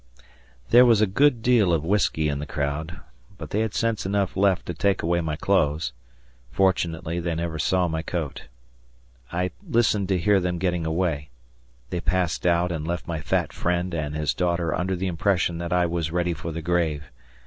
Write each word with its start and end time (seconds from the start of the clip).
There 0.71 0.83
was 0.83 0.99
a 0.99 1.05
good 1.05 1.43
deal 1.43 1.71
of 1.71 1.85
whiskey 1.85 2.27
in 2.27 2.39
the 2.39 2.47
crowd 2.47 3.01
but 3.37 3.51
they 3.51 3.59
had 3.59 3.75
sense 3.75 4.03
enough 4.03 4.35
left 4.35 4.65
to 4.65 4.73
take 4.73 5.03
away 5.03 5.21
my 5.21 5.35
clothes. 5.35 5.93
Fortunately 6.49 7.19
they 7.19 7.35
never 7.35 7.59
saw 7.59 7.87
my 7.87 8.01
coat. 8.01 8.47
I 9.31 9.51
listened 9.61 10.07
to 10.09 10.17
hear 10.17 10.39
them 10.39 10.57
getting 10.57 10.87
away 10.87 11.29
they 11.91 12.01
passed 12.01 12.47
out 12.47 12.71
and 12.71 12.87
left 12.87 13.05
my 13.07 13.21
fat 13.21 13.53
friend 13.53 13.93
and 13.93 14.15
his 14.15 14.33
daughter 14.33 14.73
under 14.73 14.95
the 14.95 15.05
impression 15.05 15.59
that 15.59 15.71
I 15.71 15.85
was 15.85 16.11
ready 16.11 16.33
for 16.33 16.51
the 16.51 16.63
grave. 16.63 17.11